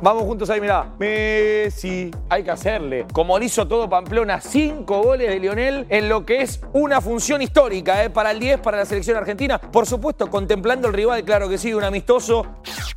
[0.00, 0.94] Vamos juntos ahí, mirá.
[0.98, 3.06] Messi, hay que hacerle.
[3.12, 7.42] Como lo hizo todo Pamplona, cinco goles de Lionel en lo que es una función
[7.42, 8.10] histórica ¿eh?
[8.10, 9.58] para el 10, para la selección argentina.
[9.58, 12.46] Por supuesto, contemplando el rival, claro que sí, un amistoso.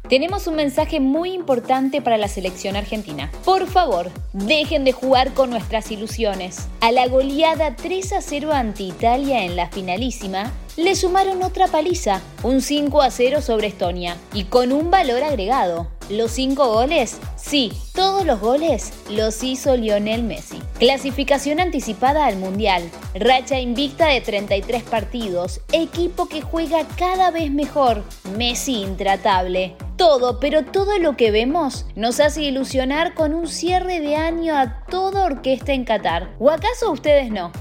[0.10, 3.32] Tenemos un mensaje muy importante para la selección argentina.
[3.46, 6.68] Por favor, dejen de jugar con nuestras ilusiones.
[6.82, 12.22] A la goleada 3 a 0 ante Italia en la finalísima, le sumaron otra paliza,
[12.44, 15.88] un 5 a 0 sobre Estonia, y con un valor agregado.
[16.12, 17.22] ¿Los cinco goles?
[17.38, 20.60] Sí, todos los goles los hizo Lionel Messi.
[20.78, 22.84] Clasificación anticipada al Mundial,
[23.16, 28.04] racha invicta de 33 partidos, equipo que juega cada vez mejor,
[28.38, 29.78] Messi intratable.
[29.96, 34.84] Todo, pero todo lo que vemos nos hace ilusionar con un cierre de año a
[34.88, 36.36] toda orquesta en Qatar.
[36.40, 37.54] ¿O acaso ustedes no?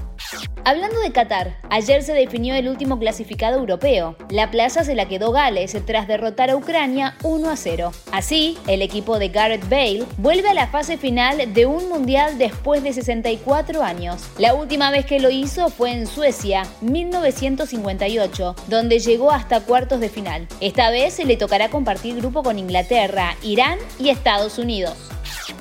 [0.63, 4.15] Hablando de Qatar, ayer se definió el último clasificado europeo.
[4.29, 7.91] La plaza se la quedó Gales tras derrotar a Ucrania 1 a 0.
[8.11, 12.83] Así, el equipo de Gareth Bale vuelve a la fase final de un mundial después
[12.83, 14.21] de 64 años.
[14.37, 20.09] La última vez que lo hizo fue en Suecia, 1958, donde llegó hasta cuartos de
[20.09, 20.47] final.
[20.59, 24.95] Esta vez se le tocará compartir grupo con Inglaterra, Irán y Estados Unidos.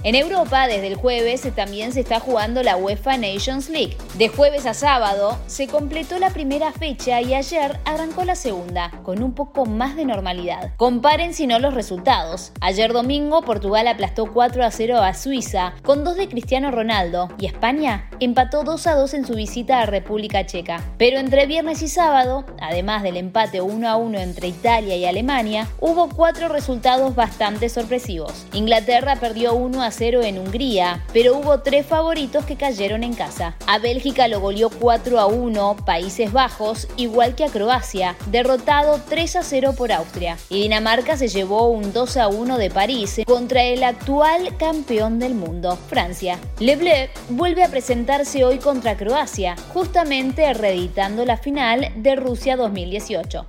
[0.02, 3.98] En Europa, desde el jueves, también se está jugando la UEFA Nations League.
[4.16, 9.22] De jueves a sábado se completó la primera fecha y ayer arrancó la segunda, con
[9.22, 10.72] un poco más de normalidad.
[10.78, 12.52] Comparen si no los resultados.
[12.62, 17.44] Ayer domingo, Portugal aplastó 4 a 0 a Suiza, con dos de Cristiano Ronaldo, y
[17.44, 20.82] España empató 2 a 2 en su visita a República Checa.
[20.96, 25.68] Pero entre viernes y sábado, además del empate 1 a 1 entre Italia y Alemania,
[25.78, 28.46] hubo cuatro resultados bastante sorpresivos.
[28.54, 33.56] Inglaterra perdió 1 a 0 en Hungría, pero hubo tres favoritos que cayeron en casa.
[33.66, 39.36] A Bélgica lo goleó 4 a 1 Países Bajos, igual que a Croacia, derrotado 3
[39.36, 40.36] a 0 por Austria.
[40.48, 45.34] Y Dinamarca se llevó un 2 a 1 de París contra el actual campeón del
[45.34, 46.38] mundo, Francia.
[46.58, 53.46] Le Bleu vuelve a presentarse hoy contra Croacia, justamente reeditando la final de Rusia 2018.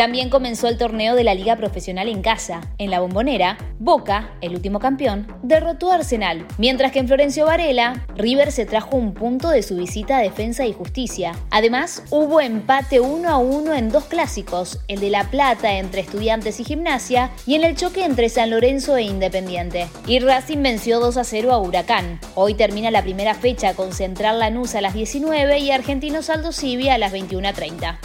[0.00, 2.62] También comenzó el torneo de la Liga Profesional en casa.
[2.78, 8.06] En la bombonera, Boca, el último campeón, derrotó a Arsenal, mientras que en Florencio Varela,
[8.16, 11.32] River se trajo un punto de su visita a Defensa y Justicia.
[11.50, 16.60] Además, hubo empate 1 a 1 en dos clásicos, el de La Plata entre Estudiantes
[16.60, 19.86] y Gimnasia y en el choque entre San Lorenzo e Independiente.
[20.06, 22.20] Y Racing venció 2 a 0 a Huracán.
[22.36, 26.88] Hoy termina la primera fecha con Central Lanús a las 19 y Argentino Saldo Civi
[26.88, 27.98] a las 21.30.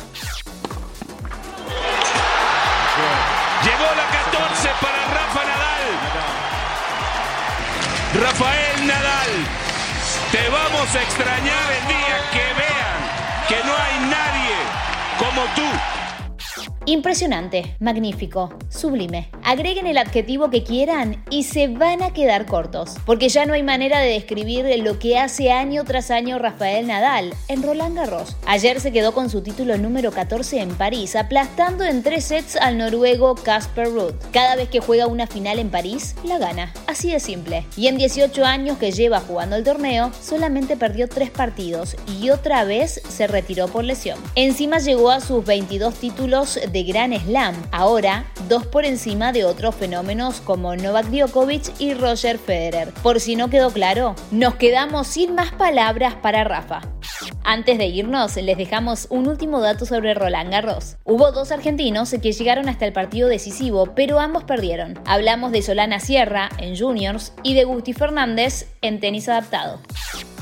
[8.20, 9.30] Rafael Nadal,
[10.32, 13.00] te vamos a extrañar el día que vean
[13.50, 14.56] que no hay nadie
[15.20, 16.86] como tú.
[16.86, 19.30] Impresionante, magnífico, sublime.
[19.48, 23.62] Agreguen el adjetivo que quieran y se van a quedar cortos, porque ya no hay
[23.62, 28.38] manera de describir lo que hace año tras año Rafael Nadal en Roland Garros.
[28.48, 32.80] Ayer se quedó con su título número 14 en París, aplastando en tres sets al
[32.80, 34.16] noruego Casper Ruud.
[34.34, 36.74] Cada vez que juega una final en París, la gana.
[36.88, 37.68] Así de simple.
[37.78, 42.64] Y en 18 años que lleva jugando el torneo, solamente perdió tres partidos y otra
[42.64, 44.18] vez se retiró por lesión.
[44.34, 49.76] Encima llegó a sus 22 títulos de Gran Slam, ahora dos por encima de otros
[49.76, 52.94] fenómenos como Novak Djokovic y Roger Federer.
[53.04, 56.82] Por si no quedó claro, nos quedamos sin más palabras para Rafa.
[57.44, 60.96] Antes de irnos, les dejamos un último dato sobre Roland Garros.
[61.04, 64.98] Hubo dos argentinos que llegaron hasta el partido decisivo, pero ambos perdieron.
[65.06, 69.82] Hablamos de Solana Sierra en juniors y de Gusti Fernández en tenis adaptado.